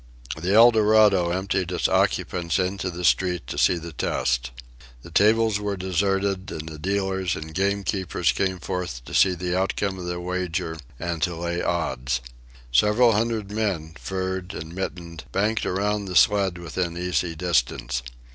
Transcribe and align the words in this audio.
The 0.35 0.55
Eldorado 0.55 1.29
emptied 1.29 1.71
its 1.71 1.87
occupants 1.87 2.57
into 2.57 2.89
the 2.89 3.05
street 3.05 3.45
to 3.45 3.55
see 3.59 3.77
the 3.77 3.91
test. 3.91 4.49
The 5.03 5.11
tables 5.11 5.59
were 5.59 5.77
deserted, 5.77 6.49
and 6.49 6.67
the 6.67 6.79
dealers 6.79 7.35
and 7.35 7.53
gamekeepers 7.53 8.31
came 8.31 8.57
forth 8.57 9.05
to 9.05 9.13
see 9.13 9.35
the 9.35 9.55
outcome 9.55 9.99
of 9.99 10.05
the 10.05 10.19
wager 10.19 10.77
and 10.99 11.21
to 11.21 11.35
lay 11.35 11.61
odds. 11.61 12.19
Several 12.71 13.11
hundred 13.11 13.51
men, 13.51 13.93
furred 13.99 14.55
and 14.55 14.73
mittened, 14.73 15.25
banked 15.31 15.67
around 15.67 16.05
the 16.05 16.15
sled 16.15 16.57
within 16.57 16.97
easy 16.97 17.35
distance. 17.35 18.01